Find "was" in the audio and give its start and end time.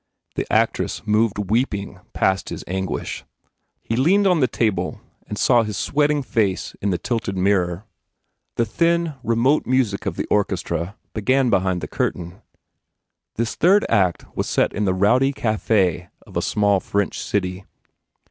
14.35-14.49